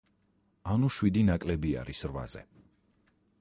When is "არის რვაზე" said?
1.83-2.43